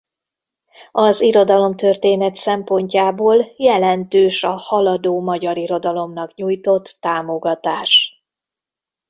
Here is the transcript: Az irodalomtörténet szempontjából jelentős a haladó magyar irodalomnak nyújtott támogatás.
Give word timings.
Az 0.91 1.21
irodalomtörténet 1.21 2.35
szempontjából 2.35 3.45
jelentős 3.57 4.43
a 4.43 4.51
haladó 4.51 5.21
magyar 5.21 5.57
irodalomnak 5.57 6.35
nyújtott 6.35 6.97
támogatás. 6.99 8.13